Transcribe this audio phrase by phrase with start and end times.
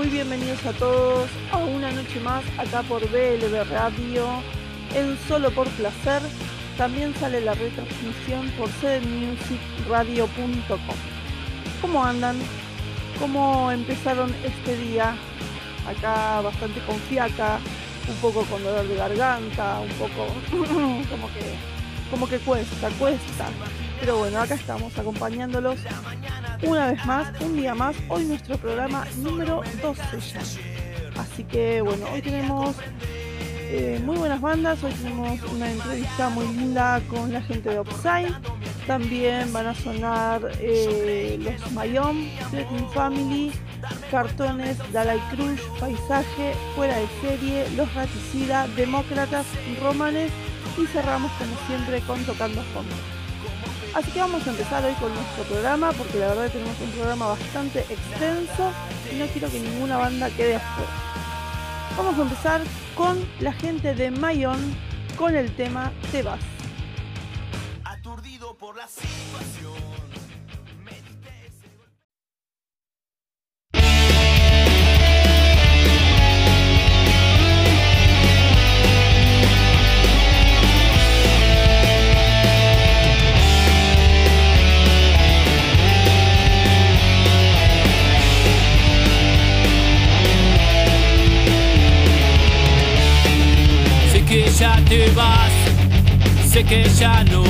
[0.00, 4.26] Muy bienvenidos a todos a una noche más acá por BLB Radio
[4.94, 6.22] en Solo por Placer.
[6.78, 10.96] También sale la retransmisión por cdmusicradio.com.
[11.82, 12.38] ¿Cómo andan?
[13.18, 15.14] ¿Cómo empezaron este día?
[15.86, 17.58] Acá bastante con fiaca,
[18.08, 20.28] un poco con dolor de garganta, un poco
[21.10, 21.56] como que
[22.10, 23.48] como que cuesta, cuesta.
[24.00, 25.78] Pero bueno, acá estamos acompañándolos
[26.62, 30.40] una vez más, un día más, hoy nuestro programa número 12 ya.
[31.20, 32.76] Así que bueno, hoy tenemos
[33.72, 38.34] eh, muy buenas bandas, hoy tenemos una entrevista muy linda con la gente de Upside.
[38.86, 43.52] También van a sonar eh, los Mayom, Latin Family,
[44.10, 49.46] Cartones, Dalai Cruz, Paisaje, Fuera de Serie, Los Raticida, Demócratas,
[49.80, 50.32] Romanes
[50.76, 53.19] y cerramos como siempre con Tocando Fondo.
[53.94, 57.26] Así que vamos a empezar hoy con nuestro programa porque la verdad tenemos un programa
[57.28, 58.72] bastante extenso
[59.12, 60.90] y no quiero que ninguna banda quede afuera.
[61.96, 62.62] Vamos a empezar
[62.94, 64.60] con la gente de Mayon
[65.16, 66.40] con el tema Te vas.
[67.84, 69.99] Aturdido por la situación.
[96.70, 97.49] Que ya no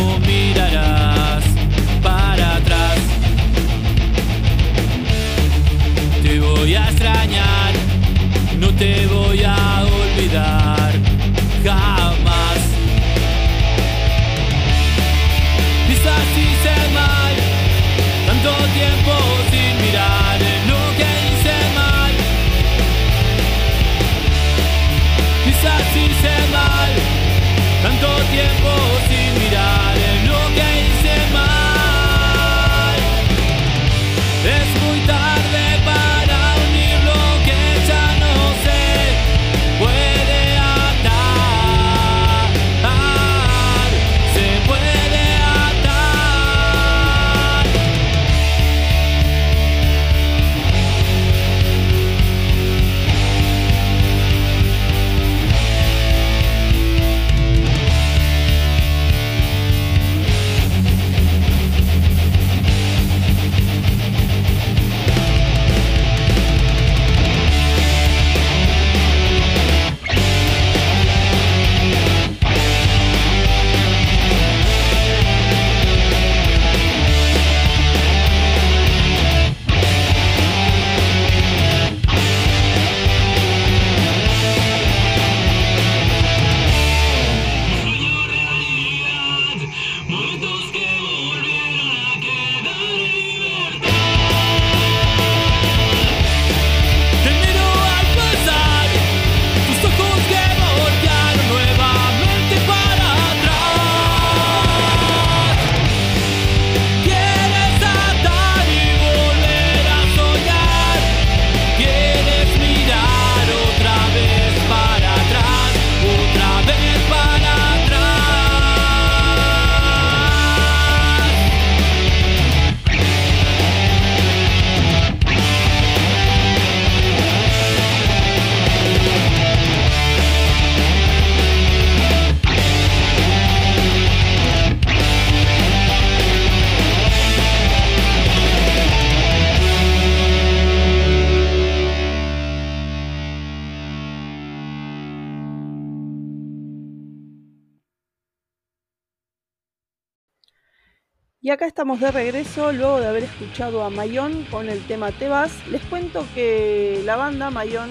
[151.81, 155.50] estamos de regreso luego de haber escuchado a Mayón con el tema Te vas.
[155.71, 157.88] Les cuento que la banda Mayón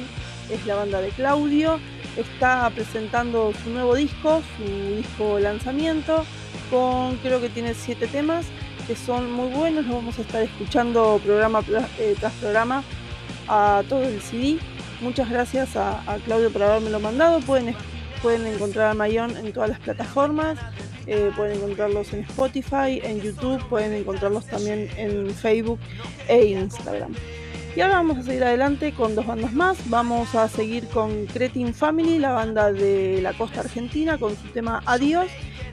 [0.52, 1.80] es la banda de Claudio.
[2.16, 6.24] Está presentando su nuevo disco, su disco lanzamiento,
[6.70, 8.46] con creo que tiene siete temas
[8.86, 9.88] que son muy buenos.
[9.88, 11.64] Los vamos a estar escuchando programa
[11.98, 12.84] eh, tras programa
[13.48, 14.60] a todo el CD.
[15.02, 17.40] Muchas gracias a, Claudio por haberme mandado.
[17.40, 17.76] Pueden,
[18.22, 20.58] pueden encontrar a Mayón en todas las plataformas.
[21.08, 25.80] Eh, pueden encontrarlos en Spotify, en YouTube, pueden encontrarlos también en Facebook
[26.28, 27.16] e Instagram.
[27.76, 29.90] Y ahora vamos a seguir adelante con dos bandas más.
[29.90, 34.82] Vamos a seguir con Cretin Family, la banda de la costa argentina, con su tema
[34.86, 35.28] Adiós.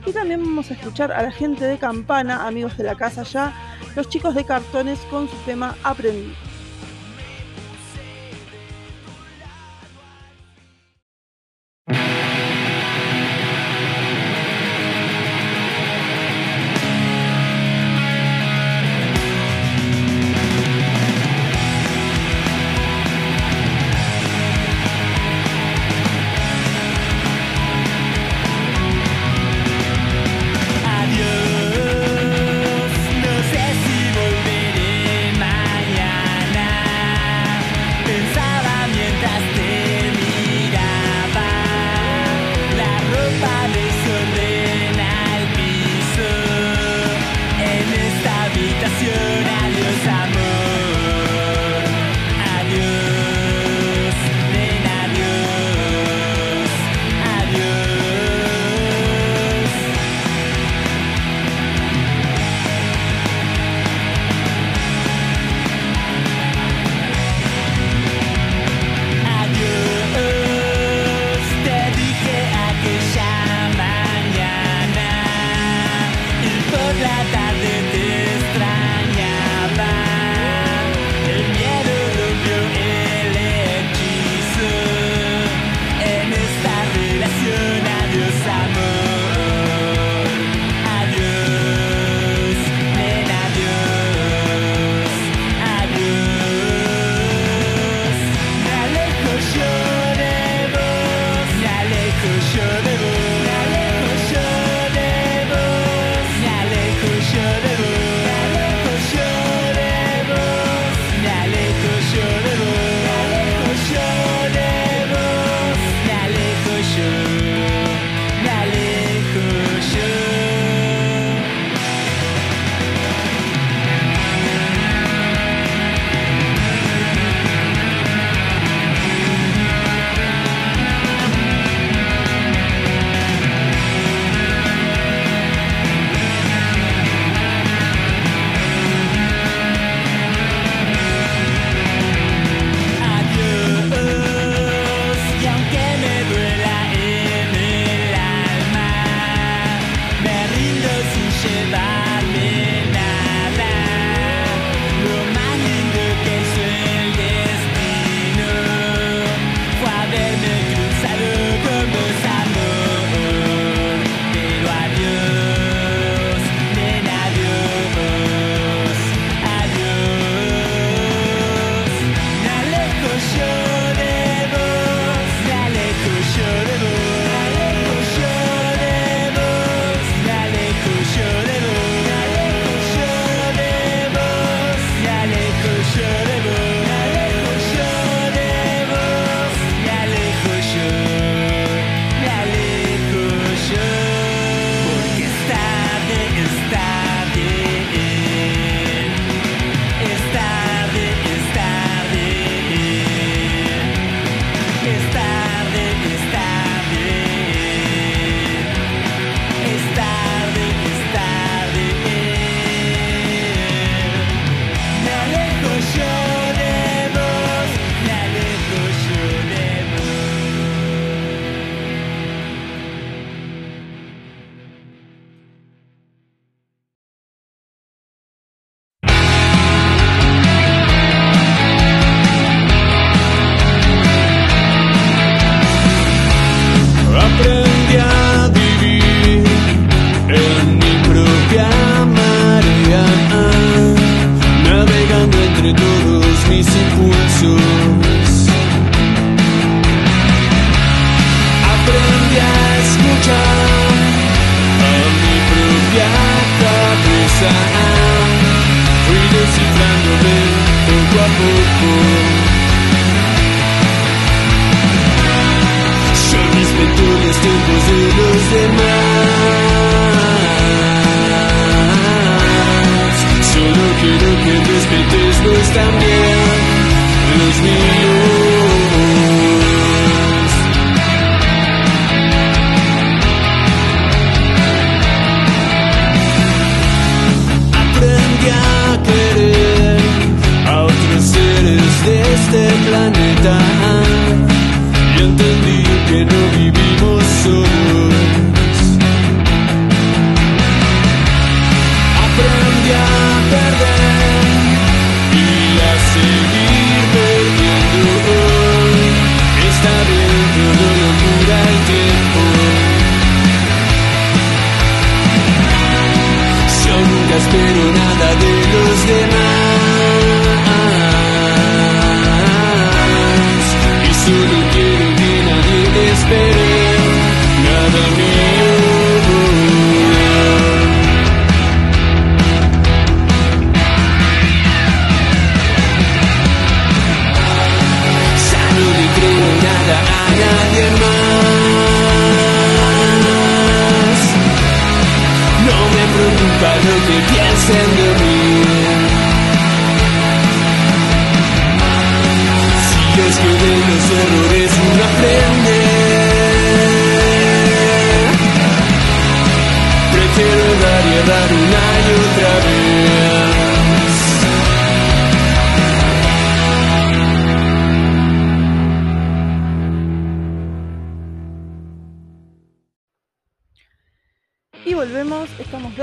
[0.05, 3.53] Y también vamos a escuchar a la gente de Campana, amigos de la casa ya,
[3.95, 6.33] los chicos de cartones con su tema Aprendí.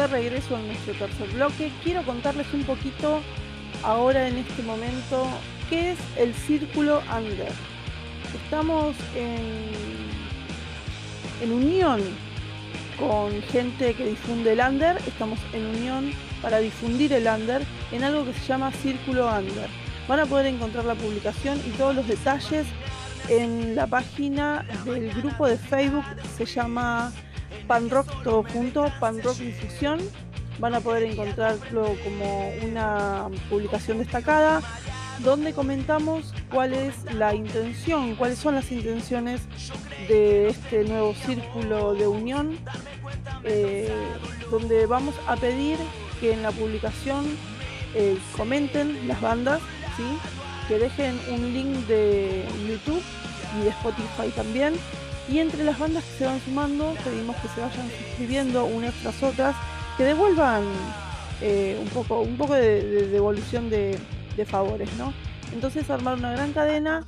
[0.07, 1.73] Regreso en nuestro tercer bloque.
[1.83, 3.21] Quiero contarles un poquito
[3.83, 5.29] ahora en este momento
[5.69, 7.53] qué es el Círculo Under.
[8.45, 9.65] Estamos en,
[11.43, 12.03] en unión
[12.99, 18.25] con gente que difunde el Under, estamos en unión para difundir el Under en algo
[18.25, 19.69] que se llama Círculo Under.
[20.09, 22.67] Van a poder encontrar la publicación y todos los detalles
[23.29, 26.05] en la página del grupo de Facebook,
[26.37, 27.13] se llama
[27.67, 30.01] Pan Rock todo junto, Pan Rock Difusión.
[30.59, 34.63] Van a poder encontrarlo como una publicación destacada
[35.21, 39.43] donde comentamos cuál es la intención, cuáles son las intenciones
[40.09, 42.59] de este nuevo círculo de unión,
[43.45, 43.89] eh,
[44.51, 45.79] donde vamos a pedir
[46.21, 47.25] que en la publicación
[47.95, 49.61] eh, comenten las bandas,
[50.69, 53.03] que dejen un link de YouTube
[53.59, 54.75] y de Spotify también.
[55.29, 59.23] Y entre las bandas que se van sumando, pedimos que se vayan suscribiendo unas tras
[59.23, 59.57] otras,
[59.97, 60.65] que devuelvan
[61.41, 63.99] eh, un poco, un poco de, devolución de,
[64.47, 65.15] favores, ¿no?
[65.53, 67.05] Entonces armar una gran cadena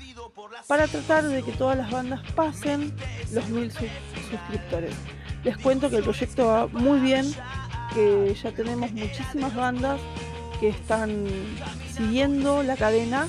[0.68, 2.94] para tratar de que todas las bandas pasen
[3.32, 4.94] los mil suscriptores.
[5.42, 7.26] Les cuento que el proyecto va muy bien,
[7.92, 10.00] que ya tenemos muchísimas bandas
[10.60, 11.26] que están
[11.96, 13.26] siguiendo la cadena,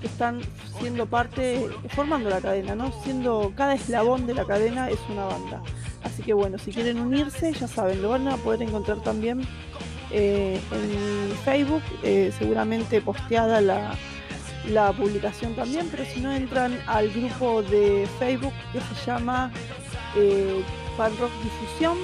[0.00, 0.40] que están
[0.78, 2.92] siendo parte, formando la cadena, ¿no?
[3.04, 5.62] Siendo cada eslabón de la cadena es una banda.
[6.02, 9.42] Así que bueno, si quieren unirse, ya saben, lo van a poder encontrar también
[10.10, 13.94] eh, en Facebook, eh, seguramente posteada la,
[14.68, 19.50] la publicación también, pero si no entran al grupo de Facebook que se llama
[20.16, 20.62] eh,
[20.98, 21.96] Rock Difusión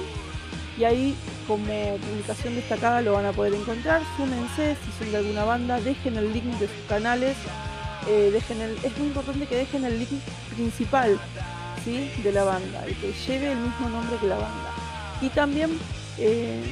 [0.77, 1.15] y ahí
[1.47, 4.01] como publicación destacada lo van a poder encontrar.
[4.15, 7.35] Súmense si son de alguna banda, dejen el link de sus canales,
[8.07, 10.09] eh, dejen el, es muy importante que dejen el link
[10.55, 11.19] principal
[11.83, 12.09] ¿sí?
[12.23, 14.73] de la banda, y que lleve el mismo nombre que la banda.
[15.21, 15.77] Y también
[16.17, 16.63] eh,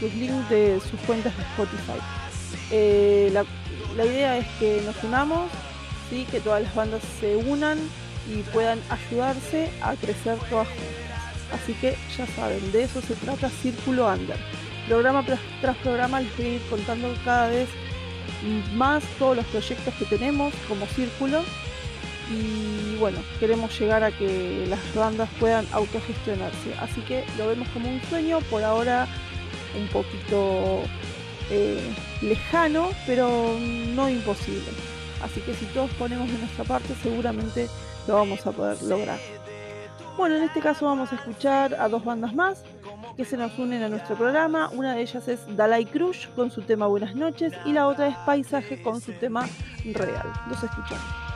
[0.00, 2.00] sus links de sus cuentas de Spotify.
[2.70, 3.44] Eh, la,
[3.96, 5.50] la, idea es que nos unamos,
[6.10, 6.26] ¿sí?
[6.30, 7.78] que todas las bandas se unan
[8.28, 10.68] y puedan ayudarse a crecer todas.
[11.52, 14.36] Así que ya saben, de eso se trata Círculo Under.
[14.86, 15.24] Programa
[15.60, 17.68] tras programa les voy a ir contando cada vez
[18.74, 21.42] más todos los proyectos que tenemos como Círculo.
[22.30, 26.74] Y bueno, queremos llegar a que las bandas puedan autogestionarse.
[26.80, 29.06] Así que lo vemos como un sueño, por ahora
[29.78, 30.82] un poquito
[31.50, 31.80] eh,
[32.20, 33.56] lejano, pero
[33.94, 34.68] no imposible.
[35.22, 37.68] Así que si todos ponemos de nuestra parte, seguramente
[38.06, 39.18] lo vamos a poder lograr.
[40.16, 42.62] Bueno, en este caso vamos a escuchar a dos bandas más
[43.18, 44.70] que se nos unen a nuestro programa.
[44.72, 48.16] Una de ellas es Dalai Cruz con su tema Buenas noches y la otra es
[48.18, 49.44] Paisaje con su tema
[49.92, 50.32] Real.
[50.48, 51.28] Los escuchamos.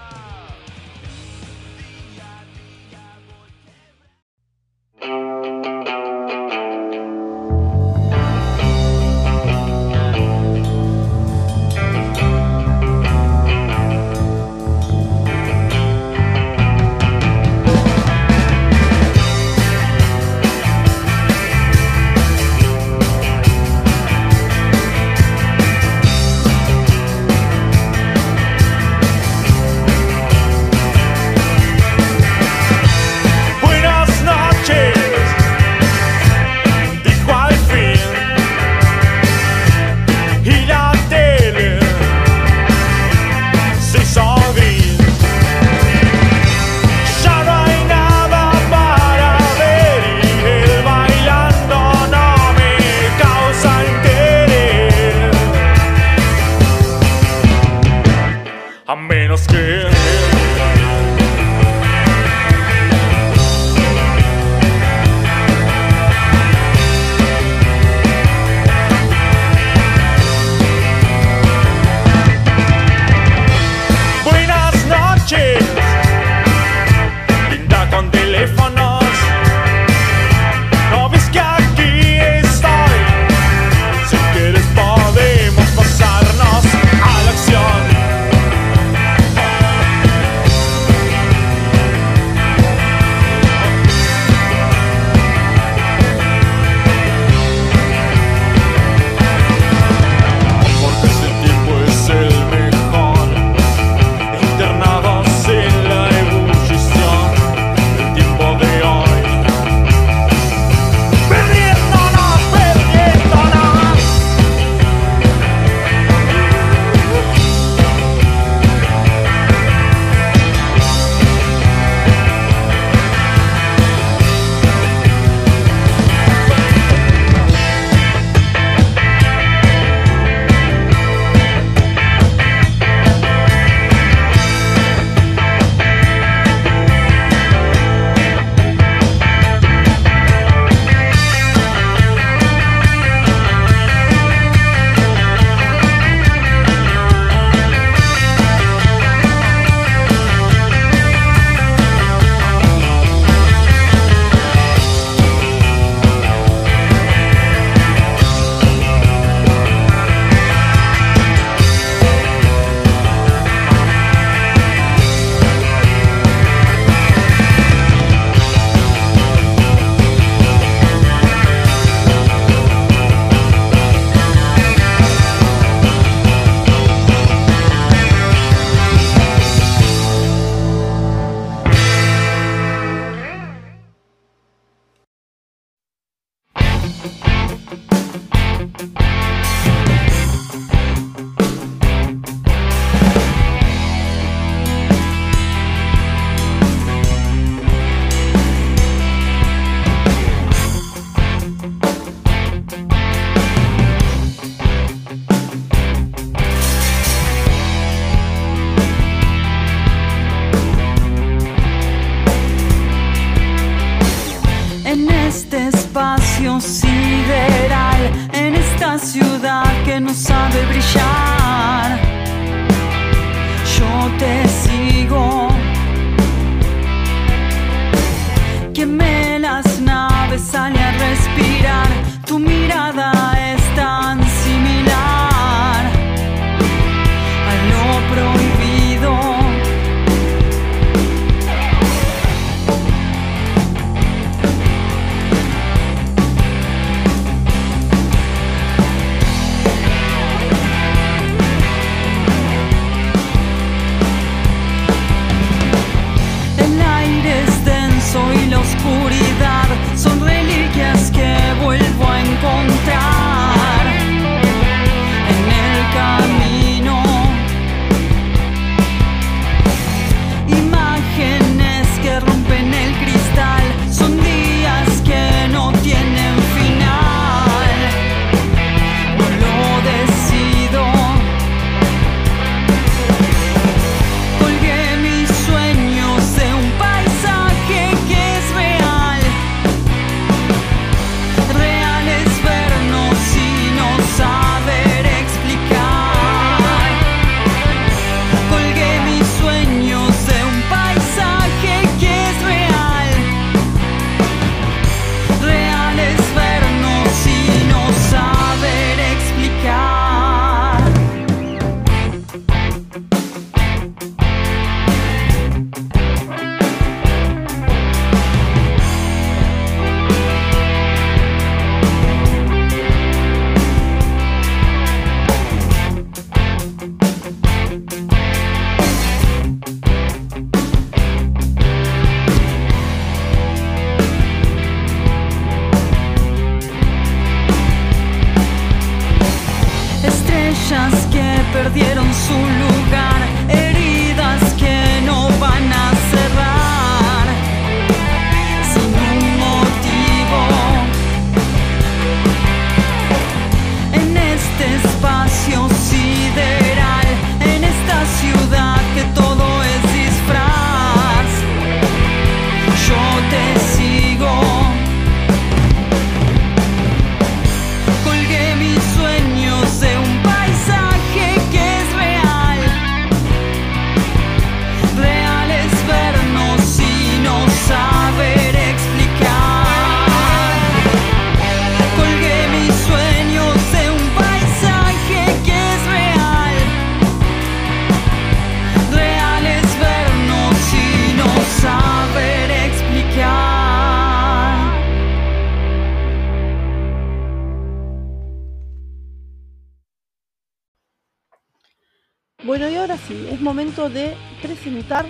[403.73, 405.07] de presentar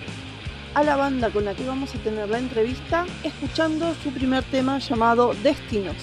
[0.75, 4.79] a la banda con la que vamos a tener la entrevista escuchando su primer tema
[4.79, 5.96] llamado Destinos.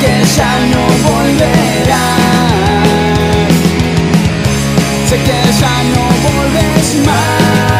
[0.00, 2.04] que ya no volverá.
[5.08, 7.79] Sé que ya no volves más.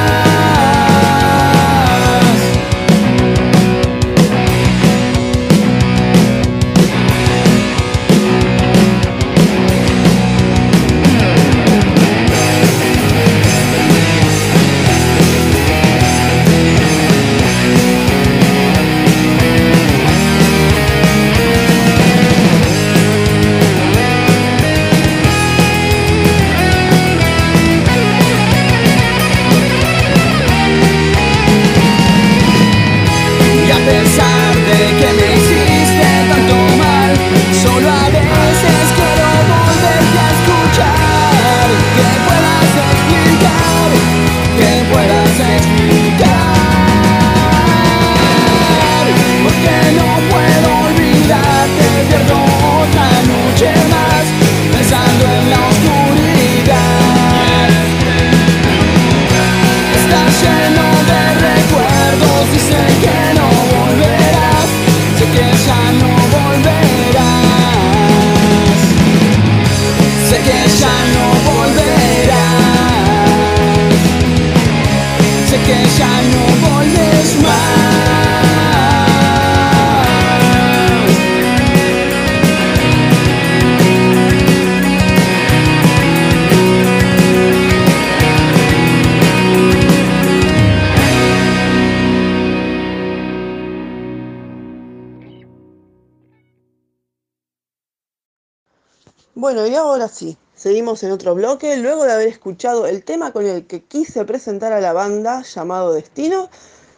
[100.90, 101.76] En otro bloque.
[101.76, 105.92] Luego de haber escuchado el tema con el que quise presentar a la banda llamado
[105.92, 106.50] Destino,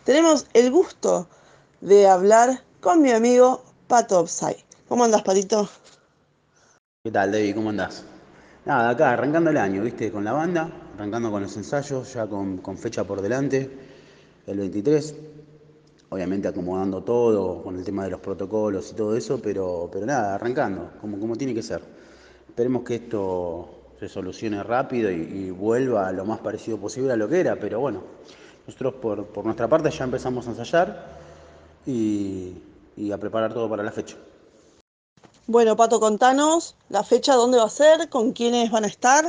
[0.04, 1.28] tenemos el gusto
[1.82, 4.64] de hablar con mi amigo Pato Upside.
[4.88, 5.68] ¿Cómo andas, Patito?
[7.04, 7.54] ¿Qué tal, David?
[7.54, 8.02] ¿Cómo andás?
[8.64, 10.10] Nada, acá arrancando el año, ¿viste?
[10.10, 13.70] Con la banda, arrancando con los ensayos, ya con, con fecha por delante,
[14.46, 15.14] el 23.
[16.08, 20.36] Obviamente acomodando todo con el tema de los protocolos y todo eso, pero, pero nada,
[20.36, 21.82] arrancando, como, como tiene que ser.
[22.48, 27.16] Esperemos que esto se solucione rápido y, y vuelva a lo más parecido posible a
[27.16, 28.02] lo que era, pero bueno,
[28.66, 31.06] nosotros por, por nuestra parte ya empezamos a ensayar
[31.86, 32.52] y,
[32.96, 34.16] y a preparar todo para la fecha.
[35.46, 39.24] Bueno, Pato, contanos la fecha, dónde va a ser, con quiénes van a estar,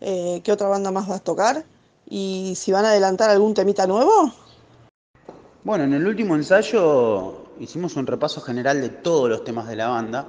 [0.00, 1.64] eh, qué otra banda más va a tocar
[2.08, 4.32] y si van a adelantar algún temita nuevo.
[5.64, 9.88] Bueno, en el último ensayo hicimos un repaso general de todos los temas de la
[9.88, 10.26] banda,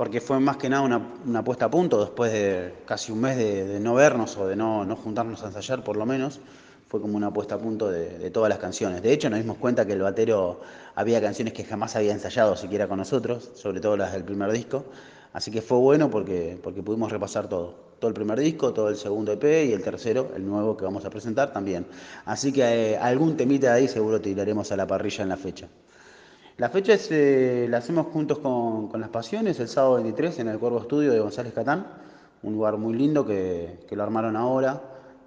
[0.00, 0.80] porque fue más que nada
[1.26, 4.82] una, puesta a punto después de casi un mes de, no vernos o de no,
[4.86, 6.40] no, juntarnos a ensayar por lo menos.
[6.88, 9.02] Fue como una puesta a punto de, todas las canciones.
[9.02, 10.62] De hecho, nos dimos cuenta que el batero
[10.94, 14.86] había canciones que jamás había ensayado siquiera con nosotros, sobre todo las del primer disco.
[15.34, 17.74] Así que fue bueno porque, porque pudimos repasar todo.
[17.98, 21.04] Todo el primer disco, todo el segundo EP y el tercero, el nuevo que vamos
[21.04, 21.84] a presentar también.
[22.24, 25.68] Así que eh, algún temita ahí seguro tiraremos a la parrilla en la fecha.
[26.60, 30.80] La fecha eh, la hacemos juntos con, Las Pasiones, el sábado 23 en el Cuervo
[30.80, 31.86] Estudio de González Catán.
[32.42, 34.78] Un lugar muy lindo que, lo armaron ahora.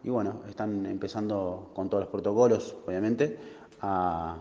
[0.03, 3.39] Y bueno, están empezando con todos los protocolos, obviamente,
[3.81, 4.35] a,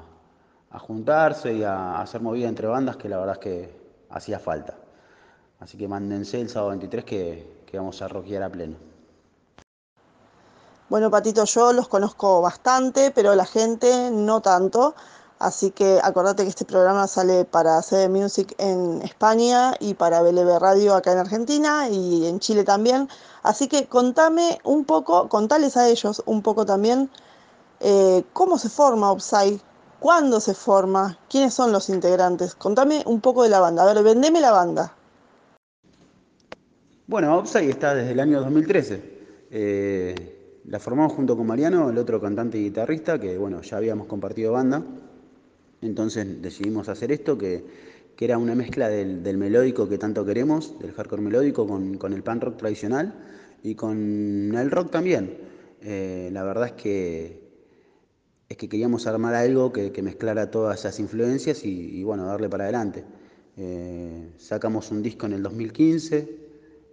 [0.81, 3.75] juntarse y a, a hacer movida entre bandas que la verdad es que
[4.11, 4.75] hacía falta.
[5.61, 8.77] Así que mándense el sábado 23 que, que vamos a rockear a pleno.
[10.91, 14.95] Bueno, Patito, yo los conozco bastante, pero la gente no tanto.
[15.43, 20.61] Así que acordate que este programa sale para CD Music en España y para BLB
[20.61, 23.09] Radio acá en Argentina y en Chile también.
[23.43, 27.11] Así que contame un poco, contales a ellos un poco también
[27.81, 29.59] eh, cómo se forma Upside,
[29.99, 32.55] cuándo se forma, quiénes son los integrantes.
[32.55, 33.83] Contame un poco de la banda.
[33.83, 34.95] A ver, vendeme la banda.
[37.09, 39.19] Bueno, Upside está desde el año 2013.
[39.51, 44.07] Eh, la formamos junto con Mariano, el otro cantante y guitarrista, que bueno, ya habíamos
[44.07, 44.85] compartido banda.
[45.83, 51.23] Entonces decidimos hacer esto, que, era una mezcla del, melódico que tanto queremos, del hardcore
[51.23, 53.15] melódico, con, el pan rock tradicional
[53.65, 55.39] y con el rock también.
[55.81, 57.43] Eh, la verdad es que,
[58.49, 62.63] es que queríamos armar algo que, mezclara todas esas influencias y, y bueno, darle para
[62.63, 63.03] adelante.
[63.57, 66.39] Eh, sacamos un disco en el 2015,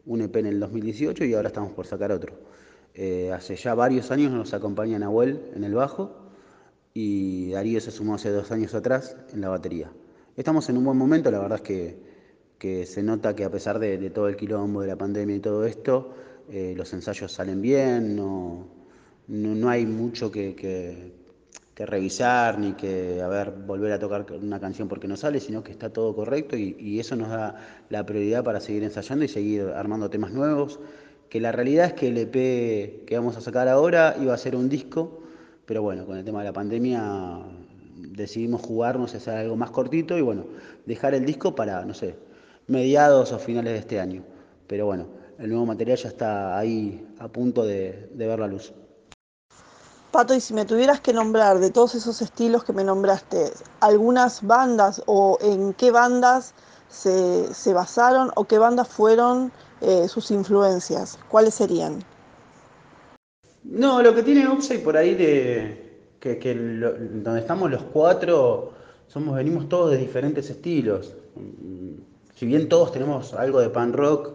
[0.08, 2.34] un EP en el 2018 y ahora estamos por sacar otro.
[2.96, 6.29] Eh, hace ya varios años nos acompaña Nahuel en el bajo
[7.02, 9.90] y Darío se sumó hace dos años atrás en la batería.
[10.36, 11.98] Estamos en un buen momento, la verdad es
[12.60, 15.66] que, se nota que a pesar de, todo el quilombo de la pandemia y todo
[15.66, 16.14] esto,
[16.50, 18.68] eh, los ensayos salen bien, no,
[19.28, 21.14] no, no hay mucho que,
[21.78, 23.24] revisar ni que
[23.66, 27.00] volver a tocar una canción porque no sale, sino que está todo correcto y, y
[27.00, 30.82] eso nos da la prioridad para seguir ensayando y seguir armando temas nuevos.
[31.30, 34.58] Que la realidad es que el EP que vamos a sacar ahora iba a ser
[34.58, 35.24] un disco
[35.70, 37.42] pero bueno, con el tema de la pandemia
[37.96, 40.46] decidimos jugarnos a hacer algo más cortito y bueno,
[40.88, 42.18] dejar el disco para, no sé,
[42.66, 44.24] mediados o finales de este año.
[44.66, 45.06] Pero bueno,
[45.38, 48.74] el nuevo material ya está ahí a punto de, ver la luz.
[50.12, 54.42] Pato, y si me tuvieras que nombrar de todos esos estilos que me nombraste, algunas
[54.42, 56.56] bandas o en qué bandas
[56.88, 59.52] se, se basaron o qué bandas fueron
[59.82, 62.04] eh, sus influencias, ¿cuáles serían?
[63.64, 68.74] No, lo que tiene Upside por ahí de que, que lo, donde estamos los cuatro
[69.10, 71.16] somos venimos todos de diferentes estilos.
[72.36, 74.34] Si bien todos tenemos algo de pan rock,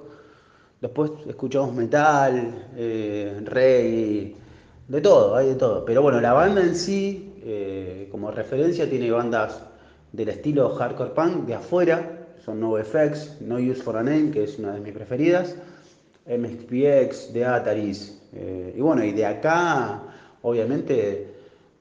[0.80, 4.34] después escuchamos metal, eh,
[4.88, 5.84] de todo, hay de todo.
[5.84, 9.62] Pero bueno, la banda en sí, eh, como referencia, tiene bandas
[10.12, 14.58] del estilo hardcore punk de afuera, son NoFX, No Use for a Name, que es
[14.58, 15.54] una de mis preferidas,
[16.26, 20.02] MXPX, de Ataris, eh, y bueno, y de acá,
[20.42, 21.28] obviamente,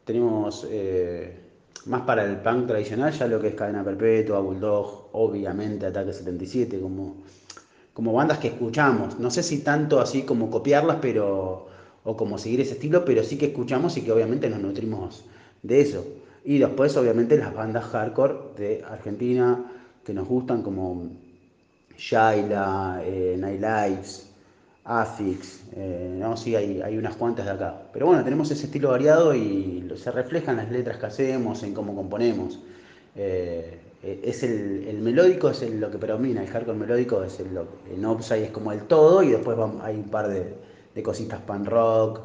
[0.05, 1.39] tenemos eh,
[1.85, 6.79] más para el punk tradicional, ya lo que es Cadena Perpetua, Bulldog, obviamente Ataque 77,
[6.79, 7.23] como,
[7.93, 9.19] como bandas que escuchamos.
[9.19, 11.67] No sé si tanto así como copiarlas, pero
[12.05, 15.23] o como seguir ese estilo, pero sí que escuchamos y que obviamente nos nutrimos
[15.61, 16.05] de eso.
[16.43, 19.71] Y después obviamente las bandas hardcore de Argentina
[20.03, 21.11] que nos gustan como
[21.97, 24.32] Shaila, eh, Night Lives,
[24.85, 27.83] Afix, eh, no, sí, hay, unas cuantas de acá.
[27.93, 31.73] Pero bueno, tenemos ese estilo variado y se refleja en las letras que hacemos, en
[31.73, 32.59] cómo componemos.
[33.15, 37.57] Eh, es el, el, melódico es el, lo que predomina, el hardcore melódico es el,
[37.89, 42.19] el Upside es como el todo y después hay un par de, cositas pan rock,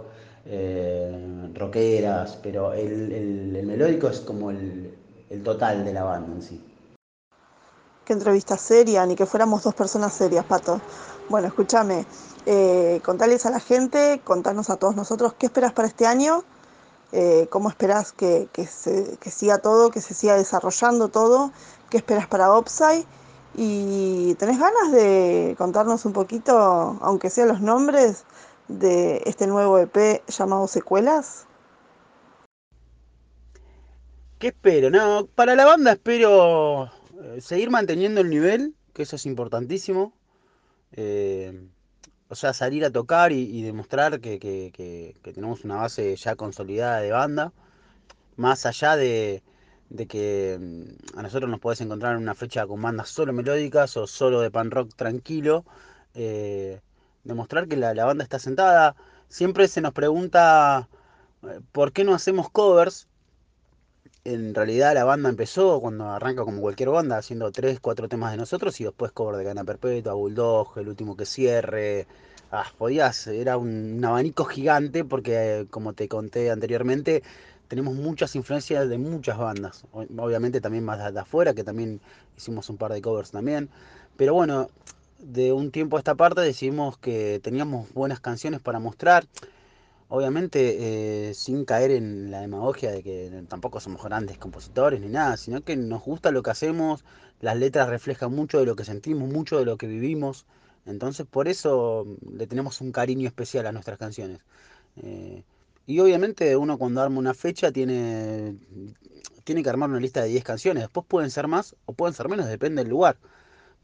[0.47, 3.13] eh, rockeras, pero el,
[3.55, 4.93] el, melódico es como el,
[5.45, 6.65] total de la banda en sí.
[8.05, 10.81] Qué entrevista seria, ni que fuéramos dos personas serias, Pato.
[11.29, 12.07] Bueno, escúchame,
[12.51, 16.45] eh, contales a la gente, contarnos a todos nosotros qué esperas para este año,
[17.13, 21.53] eh, cómo esperas que, que, siga todo, que se siga desarrollando todo,
[21.91, 23.05] qué esperas para Upside
[23.55, 28.25] y tenés ganas de contarnos un poquito, aunque sean los nombres,
[28.69, 31.47] de este nuevo EP llamado Secuelas?
[34.39, 34.91] ¿Qué espero?
[34.91, 40.13] No, para la banda espero eh, seguir manteniendo el nivel, que eso es importantísimo.
[40.93, 41.69] Eh,
[42.29, 47.13] o sea, salir a tocar y, demostrar que, que, tenemos una base ya consolidada de
[47.13, 47.53] banda.
[48.37, 49.43] Más allá de,
[49.91, 53.97] de que mm, a nosotros nos podés encontrar en una fecha con bandas solo melódicas
[53.97, 55.65] o solo de pan rock tranquilo.
[56.15, 56.81] Eh,
[57.25, 58.97] demostrar que la, la, banda está sentada.
[59.29, 60.89] Siempre se nos pregunta
[61.43, 63.08] eh, por qué no hacemos covers.
[64.31, 68.37] En realidad la banda empezó cuando arranca como cualquier banda, haciendo 3, 4 temas de
[68.37, 72.07] nosotros y después cover de Gana Perpetua, Bulldog, El Último que Cierre.
[72.53, 77.23] Ah, podías, era un, un abanico gigante porque, como te conté anteriormente,
[77.69, 79.87] tenemos muchas influencias de muchas bandas.
[79.93, 81.99] Obviamente también más de afuera, que también
[82.37, 83.71] hicimos un par de covers también.
[84.19, 84.69] Pero bueno,
[85.21, 89.25] de un tiempo a esta parte decidimos que teníamos buenas canciones para mostrar.
[90.11, 95.37] Obviamente eh, sin caer en la demagogia de que tampoco somos grandes compositores ni nada,
[95.37, 97.05] sino que nos gusta lo que hacemos,
[97.41, 100.47] las letras reflejan mucho de lo que sentimos, mucho de lo que vivimos.
[100.87, 104.41] Entonces por eso le tenemos un cariño especial a nuestras canciones.
[104.97, 105.43] Eh,
[105.87, 108.57] y obviamente uno cuando arma una fecha tiene,
[109.45, 110.85] tiene que armar una lista de 10 canciones.
[110.85, 113.19] Después pueden ser más o pueden ser menos, depende del lugar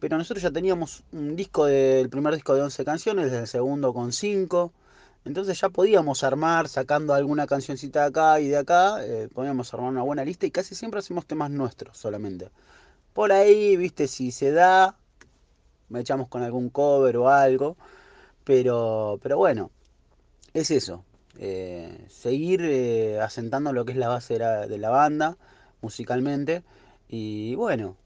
[0.05, 4.13] pero nosotros ya teníamos un disco del primer disco de 11 canciones, el segundo con
[4.13, 4.71] 5,
[5.25, 9.91] entonces ya podíamos armar, sacando alguna cancioncita de acá y de acá, eh, podíamos armar
[9.91, 12.51] una buena lista y casi siempre hacemos temas nuestros solamente.
[13.15, 14.97] Por ahí, viste, si se da,
[15.89, 17.77] me echamos con algún cover o algo,
[18.45, 19.71] pero, pero bueno,
[20.53, 21.05] es eso,
[21.39, 25.37] eh, seguir eh, asentando lo que es la base de la, banda
[25.81, 26.63] musicalmente
[27.09, 27.97] y bueno,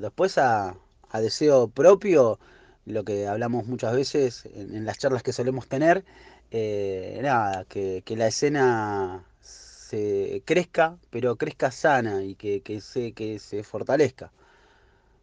[0.00, 0.76] después a,
[1.10, 2.38] a, deseo propio,
[2.86, 6.04] lo que hablamos muchas veces en, las charlas que solemos tener,
[6.50, 13.12] eh, nada, que, que, la escena se crezca, pero crezca sana y que, que, se,
[13.12, 14.32] que se fortalezca.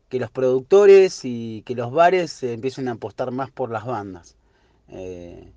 [0.09, 4.35] Que los productores y que los bares empiecen a apostar más por las bandas.
[4.89, 5.51] Eh,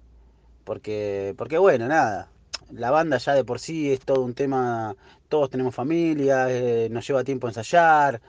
[0.65, 2.29] porque, porque bueno, nada,
[2.73, 4.97] la banda ya de por sí es todo un tema,
[5.29, 8.21] todos tenemos familia, eh, nos lleva tiempo ensayar,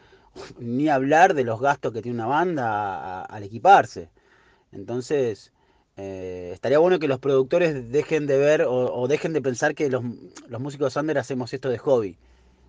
[0.59, 4.09] ni hablar de los gastos que tiene una banda al equiparse.
[4.71, 5.53] Entonces,
[5.97, 10.03] eh, estaría bueno que los productores dejen de ver o, dejen de pensar que los,
[10.47, 12.17] los, músicos under hacemos esto de hobby.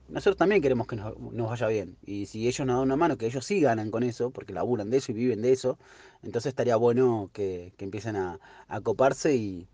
[0.09, 1.97] Nosotros también queremos que nos, nos, vaya bien.
[2.07, 4.91] Y si ellos nos dan una mano, que ellos sí ganan con eso, porque laburan
[4.91, 5.79] de eso y viven de eso,
[6.23, 8.39] entonces estaría bueno que, que empiecen a,
[8.69, 9.69] a coparse y,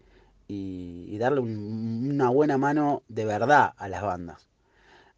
[0.48, 4.48] y, darle un, una buena mano de verdad a las bandas.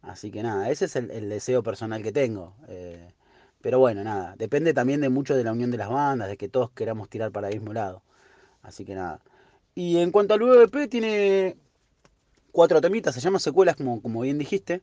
[0.05, 2.53] Así que nada, ese es el, deseo personal que tengo.
[2.67, 3.11] Eh,
[3.61, 6.47] pero bueno, nada, depende también de mucho de la unión de las bandas, de que
[6.47, 8.03] todos queramos tirar para el mismo lado.
[8.61, 9.21] Así que nada.
[9.73, 11.57] Y en cuanto al VVP, tiene
[12.51, 14.81] cuatro temitas, se llama Secuelas, como, como bien dijiste.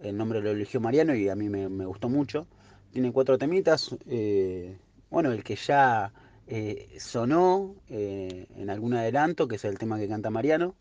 [0.00, 2.46] El nombre lo eligió Mariano y a mí me, me gustó mucho.
[2.92, 3.96] Tiene cuatro temitas.
[4.06, 4.76] Eh,
[5.10, 6.12] bueno, el que ya
[6.46, 10.74] eh, sonó en algún adelanto, que es el tema que canta Mariano,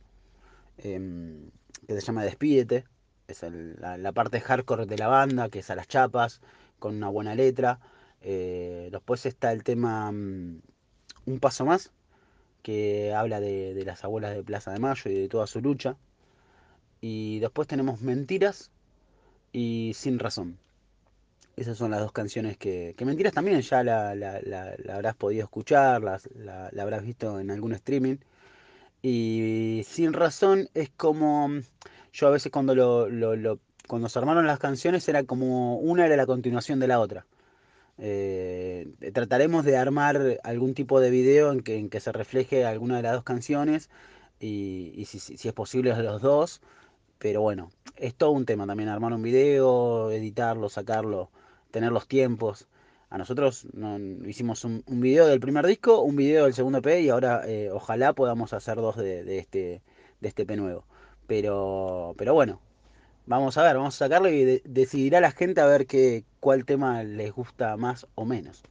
[0.80, 1.50] eh,
[1.88, 2.86] que se llama Despídete,
[3.42, 6.42] la, parte hardcore de la banda, que es a las chapas,
[6.80, 7.80] con una buena letra.
[8.22, 10.62] Eh, después está el tema um,
[11.26, 11.92] Un Paso Más,
[12.62, 15.98] que habla de, las abuelas de Plaza de Mayo y de toda su lucha.
[17.02, 18.72] Y después tenemos Mentiras
[19.52, 20.58] y Sin Razón.
[21.56, 24.12] Esas son las dos canciones que, que Mentiras también ya la,
[24.92, 28.18] habrás podido escuchar, la, habrás visto en algún streaming.
[29.02, 31.50] Y Sin Razón es como...
[32.14, 36.28] Yo a veces cuando, lo, cuando se armaron las canciones era como una era la
[36.28, 37.26] continuación de la otra.
[37.98, 42.98] Eh, trataremos de armar algún tipo de video en que, en que se refleje alguna
[42.98, 43.90] de las dos canciones
[44.40, 46.62] y, si, es posible los dos.
[47.18, 51.32] Pero bueno, es todo un tema también, armar un video, editarlo, sacarlo,
[51.72, 52.68] tener los tiempos.
[53.10, 53.98] A nosotros no,
[54.28, 58.14] hicimos un, video del primer disco, un video del segundo EP y ahora eh, ojalá
[58.14, 59.82] podamos hacer dos de, de, este,
[60.22, 60.86] de este EP nuevo.
[61.28, 62.60] Pero, pero bueno,
[63.26, 66.66] vamos a ver, vamos a sacarlo y de, decidirá la gente a ver qué, cuál
[66.66, 68.64] tema les gusta más o menos.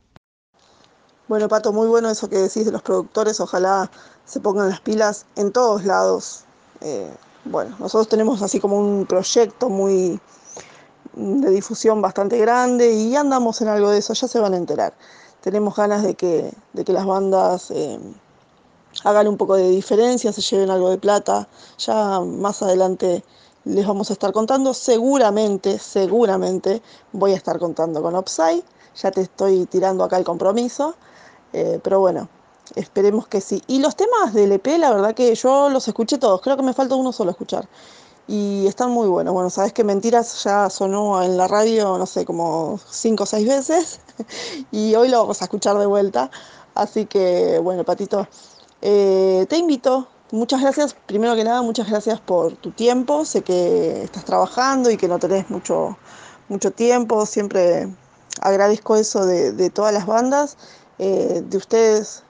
[1.29, 3.41] Bueno, Pato, muy bueno eso que decís de los productores.
[3.41, 3.91] Ojalá
[4.25, 6.45] se pongan las pilas en todos lados.
[6.81, 7.11] Eh,
[7.45, 10.21] bueno, nosotros tenemos así como un proyecto muy
[11.15, 14.95] de difusión bastante grande y andamos en algo de eso, ya se van a enterar.
[15.41, 17.99] Tenemos ganas de que, de que las bandas eh,
[19.05, 21.49] hagan un poco de diferencia, se lleven algo de plata.
[21.79, 23.25] Ya más adelante
[23.65, 24.75] les vamos a estar contando.
[24.75, 26.83] Seguramente, seguramente
[27.13, 28.63] voy a estar contando con Upside.
[28.97, 30.95] Ya te estoy tirando acá el compromiso.
[31.53, 32.29] Eh, pero bueno,
[32.75, 33.63] esperemos que sí.
[33.67, 36.41] Y los temas del EP, la verdad que yo los escuché todos.
[36.41, 37.69] Creo que me falta uno solo escuchar.
[38.29, 39.35] Y están muy buenos.
[39.35, 43.47] Bueno, sabes que Mentiras ya sonó en la radio, no sé, como cinco o seis
[43.49, 44.01] veces.
[44.71, 46.31] y hoy lo vamos a escuchar de vuelta.
[46.75, 48.27] Así que, bueno, Patito,
[48.83, 53.27] eh, te invito Muchas gracias, primero que nada, muchas gracias por tu tiempo.
[53.27, 55.99] Sé que estás trabajando y que no tenés mucho,
[56.49, 57.27] mucho tiempo.
[57.27, 57.87] Siempre
[58.41, 60.57] agradezco eso de, todas las bandas,
[60.99, 62.23] eh, de ustedes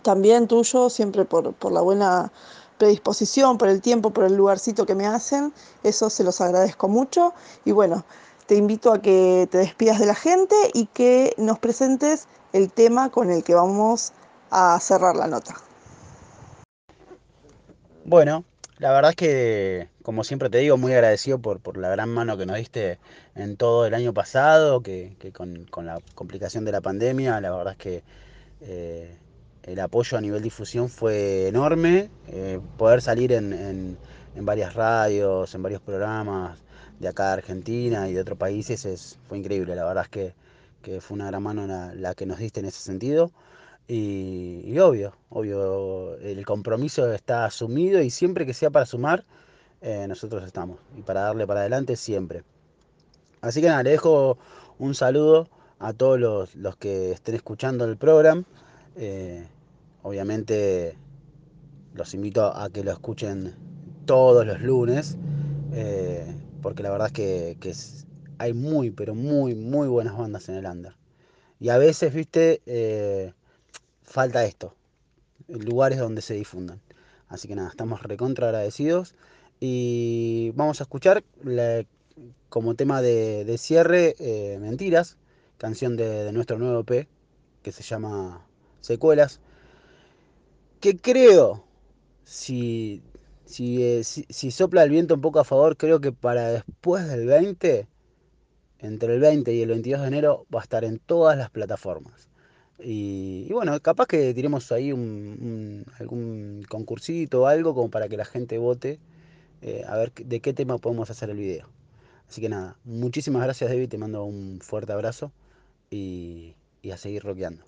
[0.00, 2.32] también, tuyo, siempre por, por, la buena
[2.78, 5.52] predisposición, por el tiempo, por el lugarcito que me hacen.
[5.82, 7.34] Eso se los agradezco mucho.
[7.66, 8.06] Y bueno,
[8.46, 13.10] te invito a que te despidas de la gente y que nos presentes el tema
[13.10, 14.14] con el que vamos
[14.50, 15.54] a cerrar la nota.
[18.04, 18.44] Bueno,
[18.78, 22.36] la verdad es que, como siempre te digo, muy agradecido por, por la gran mano
[22.36, 22.98] que nos diste
[23.34, 27.72] en todo el año pasado, que, con, con, la complicación de la pandemia, la verdad
[27.72, 28.02] es que
[28.60, 29.16] eh,
[29.62, 32.10] el apoyo a nivel difusión fue enorme.
[32.28, 36.58] Eh, poder salir en, en, varias radios, en varios programas
[37.00, 39.74] de acá de Argentina y de otros países es, fue increíble.
[39.74, 40.34] La verdad es que,
[40.82, 43.32] que fue una gran mano la que nos diste en ese sentido.
[43.88, 49.24] Y, obvio, obvio, el compromiso está asumido y siempre que sea para sumar,
[49.80, 50.80] eh, nosotros estamos.
[50.96, 52.42] Y para darle para adelante siempre.
[53.40, 54.38] Así que nada, le dejo
[54.78, 58.42] un saludo a todos los, los que estén escuchando el programa.
[58.96, 59.46] Eh,
[60.02, 60.96] obviamente
[61.94, 63.54] los invito a que lo escuchen
[64.04, 65.16] todos los lunes,
[65.72, 66.26] eh,
[66.60, 67.74] porque la verdad es que,
[68.38, 70.94] hay muy, pero muy, muy buenas bandas en el under.
[71.58, 72.60] Y a veces, viste,
[74.06, 74.74] falta esto,
[75.48, 76.80] lugares donde se difundan.
[77.28, 79.14] Así que nada, estamos recontra agradecidos
[79.60, 81.24] y vamos a escuchar
[82.48, 85.16] como tema de, cierre eh, Mentiras,
[85.58, 87.08] canción de, nuestro nuevo P
[87.62, 88.46] que se llama
[88.80, 89.40] Secuelas,
[90.80, 91.64] que creo,
[92.24, 93.02] si,
[93.44, 97.08] si, eh, si, si sopla el viento un poco a favor, creo que para después
[97.08, 97.88] del 20,
[98.78, 102.28] entre el 20 y el 22 de enero, va a estar en todas las plataformas.
[102.78, 108.24] Y, bueno, capaz que tiremos ahí un, algún concursito o algo como para que la
[108.24, 108.98] gente vote
[109.62, 111.68] eh, a ver de qué tema podemos hacer el video.
[112.28, 115.32] Así que nada, muchísimas gracias David, te mando un fuerte abrazo
[115.90, 117.64] y, y a seguir rockeando.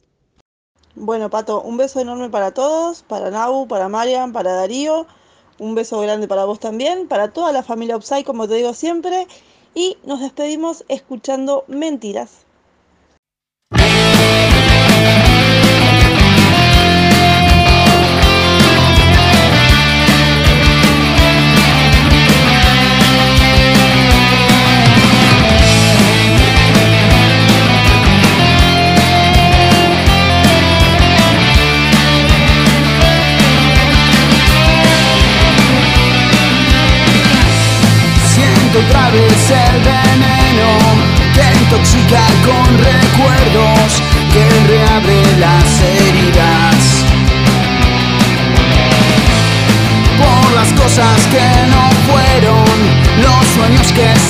[0.95, 5.07] Bueno, Pato, un beso enorme para todos, para Nau, para Marian, para Darío,
[5.59, 9.27] un beso grande para vos también, para toda la familia Upside, como te digo siempre,
[9.75, 12.48] y nos despedimos escuchando Mentiras.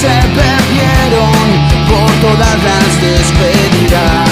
[0.01, 1.33] Se perdieron
[1.89, 4.31] por todas las despedidas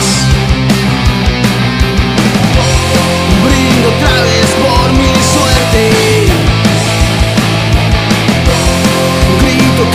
[3.44, 6.36] brindo otra vez por mi suerte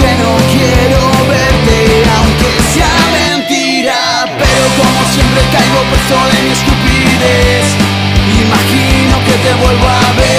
[0.01, 3.97] que no quiero verte, aunque sea mentira.
[4.37, 7.65] Pero como siempre caigo preso de mi estupidez.
[8.45, 10.30] Imagino que te vuelvo a ver,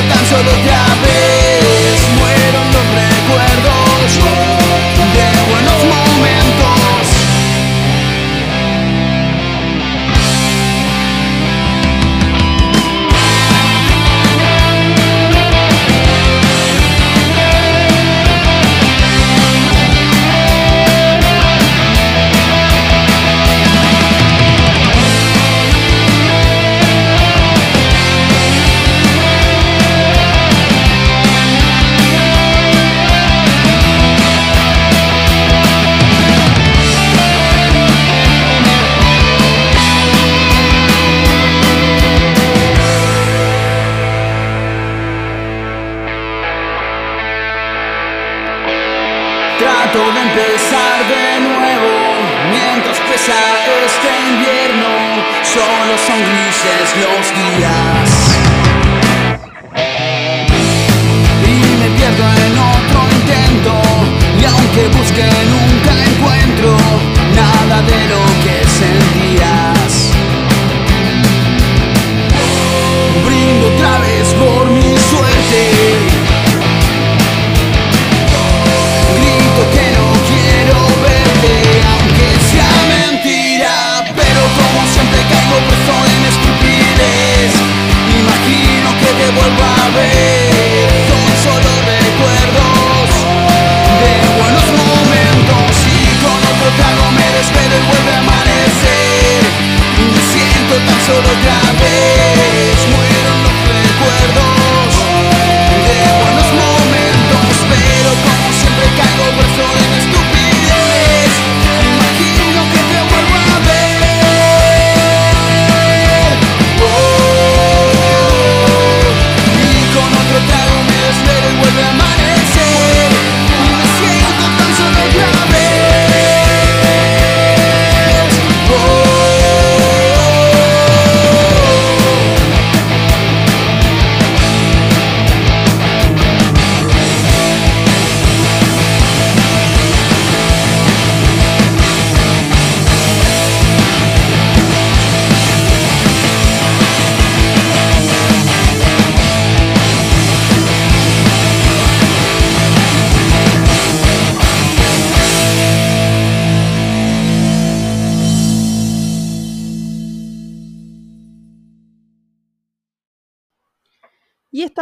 [0.00, 1.31] tan solo ya ves.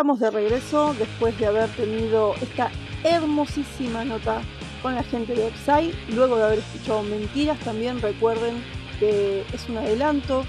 [0.00, 2.70] estamos de regreso después de haber tenido esta
[3.04, 4.40] hermosísima nota
[4.80, 5.92] con la gente de Upside.
[6.14, 8.64] Luego de haber escuchado Mentiras, también recuerden
[8.98, 10.46] que es un adelanto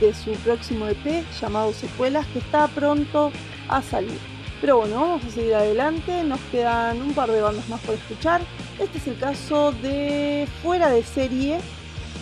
[0.00, 3.30] de su próximo EP llamado Secuelas que está pronto
[3.68, 4.18] a salir.
[4.60, 8.40] Pero bueno, vamos a seguir adelante, nos quedan un par de bandas más por escuchar.
[8.80, 11.60] Este es el caso de Fuera de Serie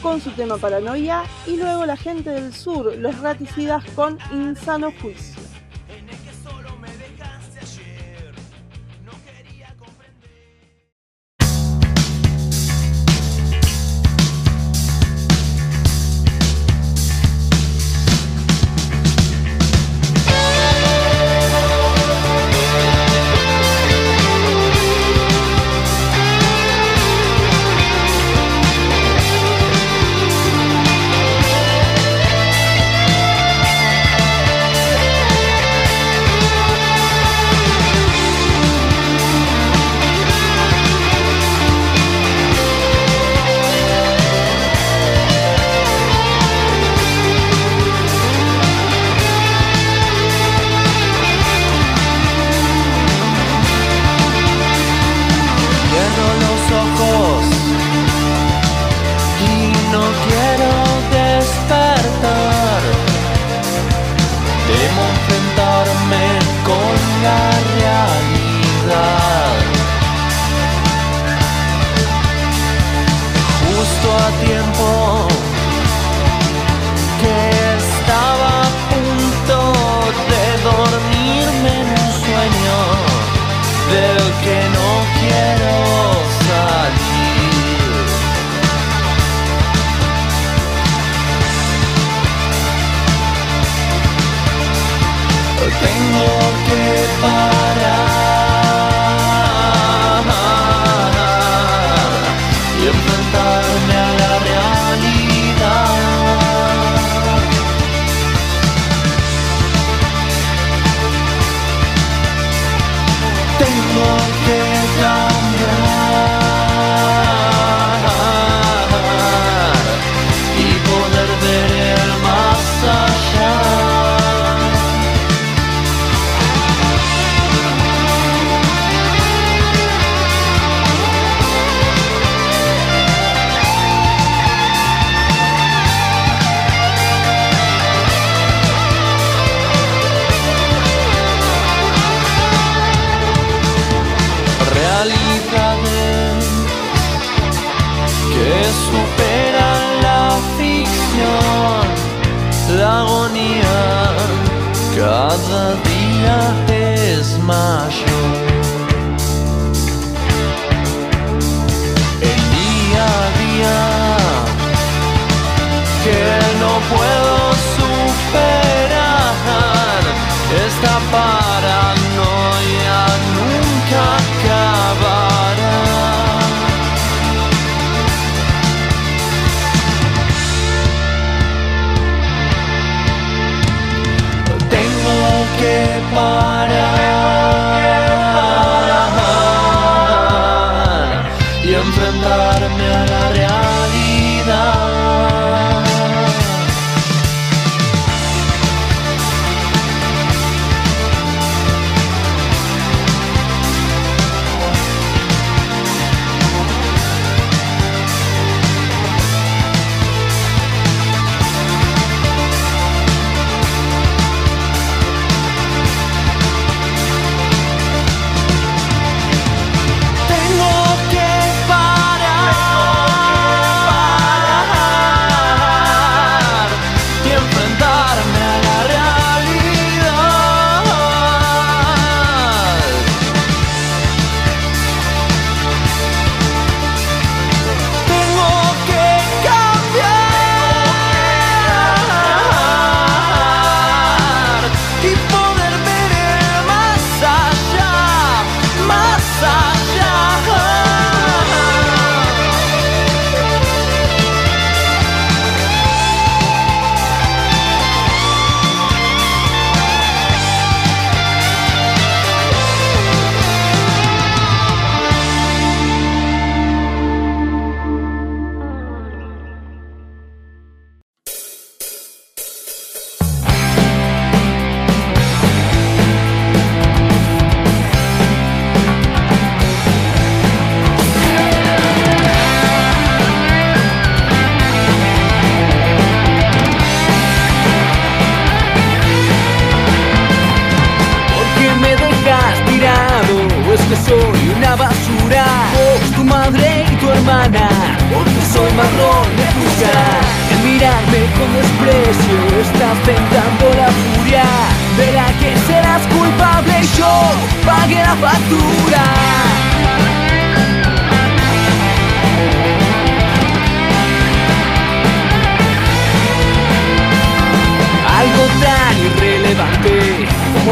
[0.02, 5.35] con su tema Paranoia y luego la gente del sur, los raticidas con Insano Juicio.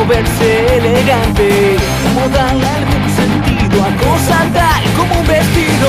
[0.07, 5.89] Verse elegante, como darle algún sentido a cosas tal como un vestido.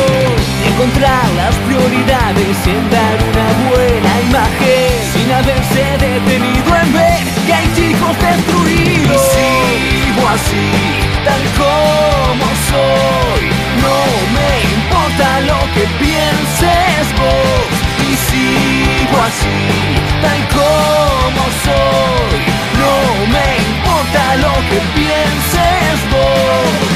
[0.66, 7.68] Encontrar las prioridades en dar una buena imagen, sin haberse detenido en ver que hay
[7.76, 9.16] chicos destruidos.
[9.16, 10.70] Y sigo así,
[11.26, 13.44] tal como soy,
[13.84, 13.98] no
[14.36, 14.50] me
[14.80, 17.86] importa lo que pienses vos.
[18.08, 19.60] Y sigo así,
[20.22, 22.15] tal como soy,
[24.38, 26.96] lo que pienses vos.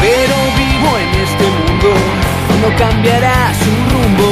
[0.00, 1.94] Pero vivo en este mundo,
[2.62, 4.28] no cambiará su rumbo,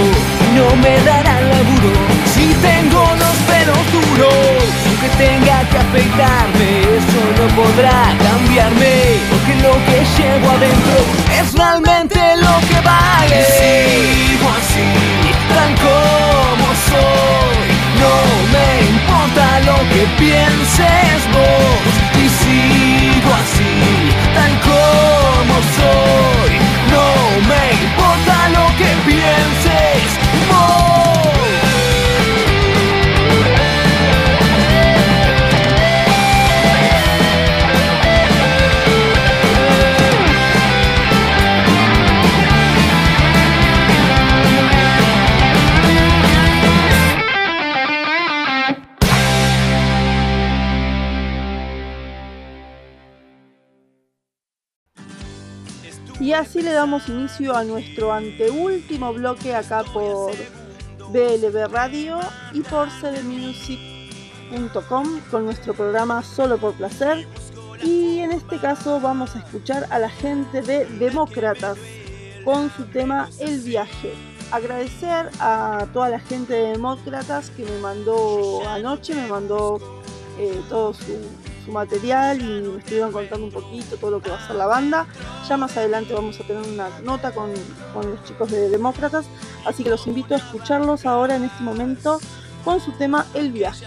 [0.55, 1.93] no me dará laburo
[2.35, 3.92] si tengo los pelos
[5.23, 6.69] tenga que afeitarme,
[6.99, 8.95] eso no podrá cambiarme,
[9.31, 10.99] porque lo que llevo adentro
[11.39, 13.39] es realmente lo que vale.
[13.59, 14.89] Sigo así,
[15.55, 17.69] tan como soy,
[18.03, 18.15] no
[18.55, 21.92] me importa lo que pienses vos.
[56.43, 60.33] Así le damos inicio a nuestro anteúltimo bloque acá por
[61.13, 62.19] BLB Radio
[62.53, 63.91] y por cdmusic.com
[65.31, 67.29] con nuestro programa Solo por Placer.
[67.81, 71.79] Y en este caso vamos a escuchar a la gente de Demócratas
[72.45, 74.13] con su tema El viaje.
[74.51, 79.79] Agradecer a toda la gente de Demócratas que me mandó anoche, me mandó
[80.41, 81.21] eh, todo su,
[81.65, 84.67] su material y me estuvieron contando un poquito todo lo que va a ser la
[84.67, 85.07] banda.
[85.49, 87.51] Ya más adelante vamos a tener una nota con,
[87.93, 89.27] con los chicos de Demócratas,
[89.67, 92.21] así que los invito a escucharlos ahora en este momento
[92.65, 93.87] con su tema El viaje.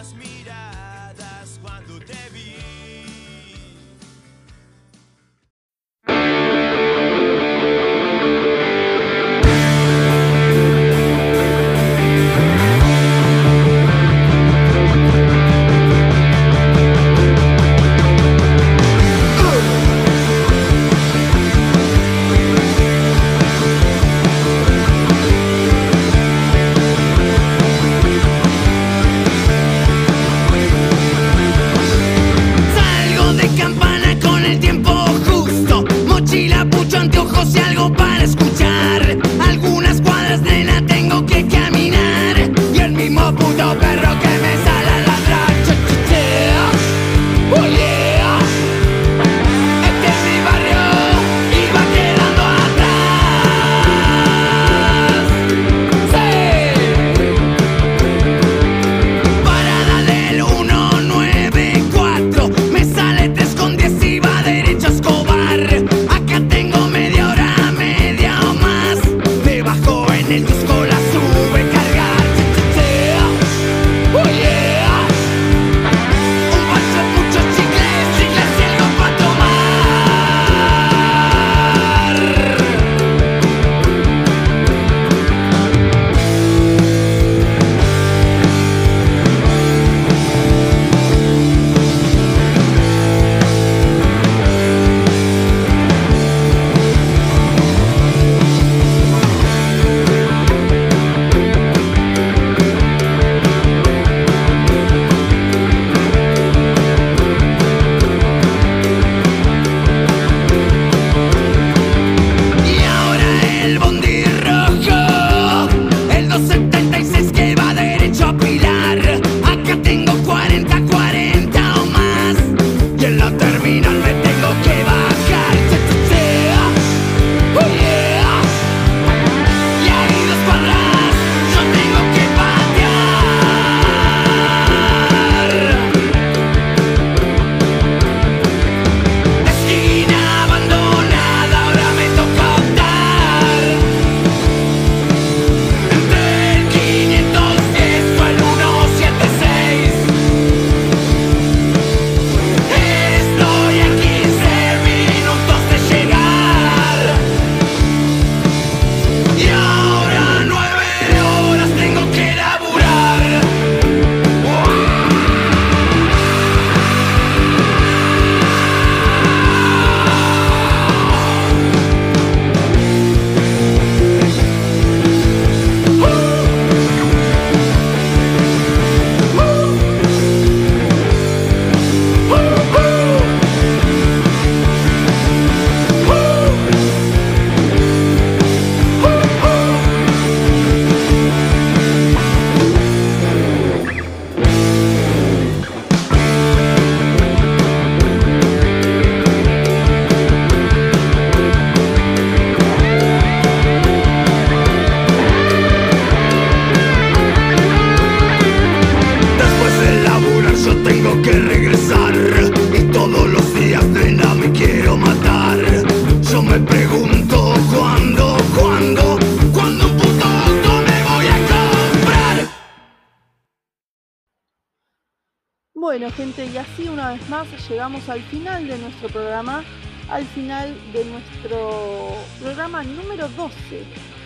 [227.70, 229.64] Llegamos al final de nuestro programa,
[230.10, 233.54] al final de nuestro programa número 12,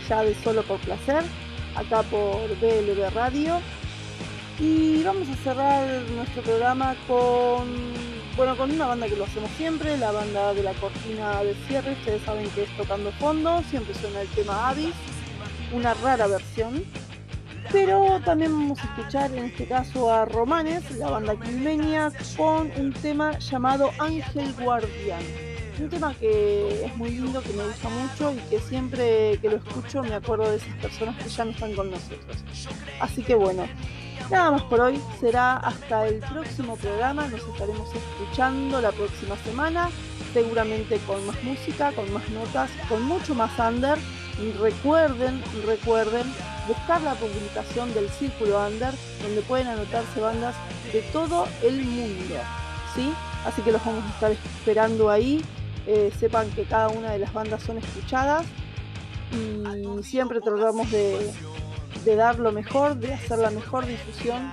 [0.07, 1.23] ya de Solo por Placer,
[1.75, 3.59] acá por BLB Radio.
[4.59, 7.93] Y vamos a cerrar nuestro programa con,
[8.35, 11.93] bueno, con una banda que lo hacemos siempre, la banda de la cortina de cierre,
[11.93, 14.93] ustedes saben que es Tocando Fondo, siempre suena el tema Avis,
[15.71, 16.83] una rara versión.
[17.71, 22.91] Pero también vamos a escuchar en este caso a Romanes, la banda quilmeña, con un
[22.93, 25.21] tema llamado Ángel Guardián.
[25.79, 29.57] Un tema que es muy lindo, que me gusta mucho y que siempre que lo
[29.57, 32.37] escucho me acuerdo de esas personas que ya no están con nosotros.
[32.99, 33.65] Así que bueno,
[34.31, 34.99] nada más por hoy.
[35.19, 37.27] Será hasta el próximo programa.
[37.27, 39.89] Nos estaremos escuchando la próxima semana.
[40.33, 43.97] Seguramente con más música, con más notas, con mucho más under.
[44.41, 46.25] Y recuerden, recuerden
[46.69, 50.55] buscar la publicación del Círculo Under, donde pueden anotarse bandas
[50.93, 52.35] de todo el mundo.
[52.95, 53.11] ¿sí?
[53.45, 55.43] Así que los vamos a estar esperando ahí.
[55.87, 58.45] Eh, sepan que cada una de las bandas son escuchadas
[59.31, 61.31] y siempre tratamos de,
[62.05, 64.51] de dar lo mejor, de hacer la mejor difusión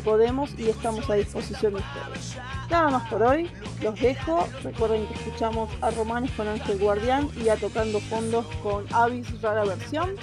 [0.00, 2.36] podemos y estamos a disposición de ustedes.
[2.70, 3.50] Nada más por hoy,
[3.82, 4.48] los dejo.
[4.62, 9.64] Recuerden que escuchamos a Romanes con Ángel Guardián y a Tocando Fondos con Avis Rara
[9.64, 10.16] Versión.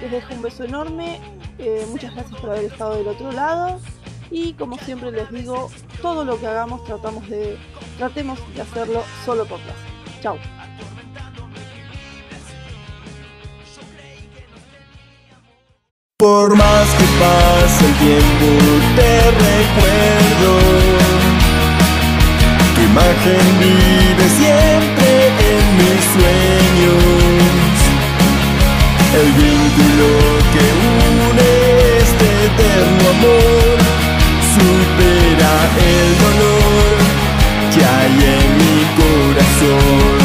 [0.00, 1.20] Les dejo un beso enorme,
[1.58, 3.80] eh, muchas gracias por haber estado del otro lado
[4.30, 7.58] y como siempre les digo, todo lo que hagamos tratamos de,
[7.98, 9.90] tratemos de hacerlo solo por placer.
[10.22, 10.59] Chao.
[16.20, 18.46] Por más que pase el tiempo
[18.94, 20.52] te recuerdo
[22.74, 25.08] Tu imagen vive siempre
[25.48, 27.72] en mis sueños.
[29.18, 30.08] El vínculo
[30.52, 31.50] que une
[32.00, 33.78] este eterno amor
[34.52, 35.54] Supera
[35.88, 36.96] el dolor
[37.72, 40.19] que hay en mi corazón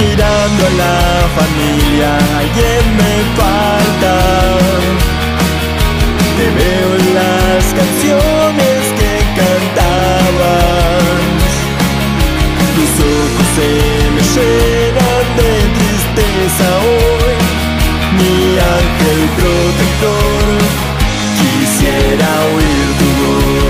[0.00, 0.98] mirando a la
[1.38, 2.08] familia,
[2.40, 4.14] alguien me falta.
[6.36, 11.02] Te veo en las canciones que cantabas.
[12.76, 13.70] Tus ojos se
[14.14, 17.36] me llenan de tristeza hoy.
[18.78, 20.46] ángel protector,
[21.40, 23.69] quisiera oír tu voz.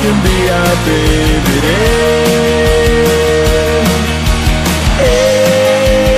[0.00, 0.98] Que un día te
[1.46, 1.84] veré.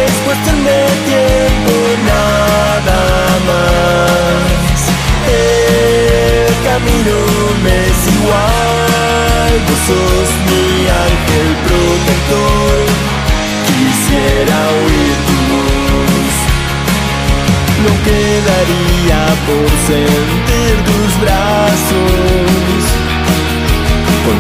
[0.05, 1.75] Es cuestión de tiempo
[2.07, 3.01] nada
[3.49, 4.79] más.
[5.27, 7.17] El camino
[7.63, 10.67] me es igual, vos sos mi
[11.07, 12.77] ángel protector.
[13.69, 16.37] Quisiera oír tu voz.
[17.85, 22.83] No quedaría por sentir tus brazos,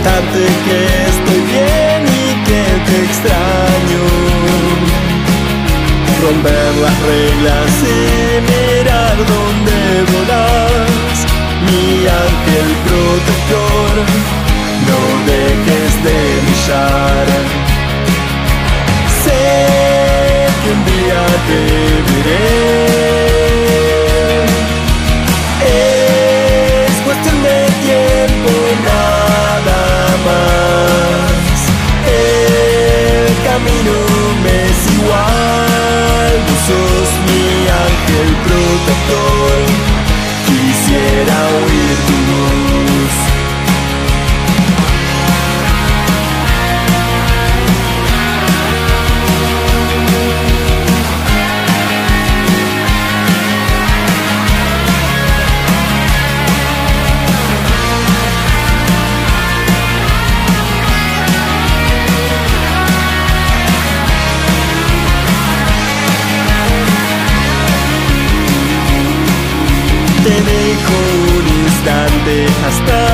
[0.08, 0.80] contarte que
[1.10, 4.04] estoy bien y que te extraño
[6.22, 9.78] romper las reglas y mirar dónde
[10.12, 11.16] volas,
[11.66, 13.92] mi ángel protector,
[14.88, 17.26] no dejes de brillar.
[19.24, 19.44] Sé
[20.62, 21.60] que un día te
[22.12, 22.97] veré.
[33.58, 33.92] Camino
[34.42, 37.46] me es igual, vos sos mi
[37.86, 39.58] ángel protector.
[40.46, 42.57] Quisiera oír tu voz.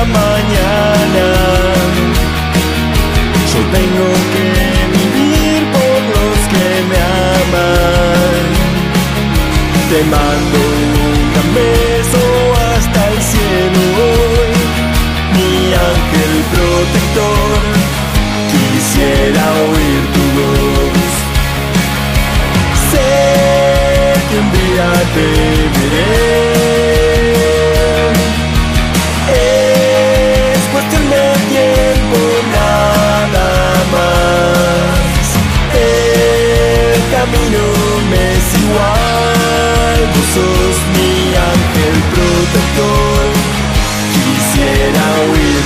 [0.03, 1.27] Mañana.
[3.51, 4.47] Yo tengo que
[4.95, 6.99] vivir por los que me
[7.41, 8.45] aman.
[9.89, 10.59] Te mando
[11.41, 12.23] un beso
[12.69, 14.53] hasta el cielo hoy,
[15.35, 15.51] mi
[15.91, 17.59] ángel protector.
[18.51, 21.11] Quisiera oír tu voz.
[22.91, 23.11] Sé
[24.29, 25.27] que un día te
[25.75, 26.44] veré.
[37.25, 37.63] camino
[38.09, 41.13] me es igual, vos sos mi
[41.53, 43.25] ángel protector.
[44.13, 45.64] Quisiera huir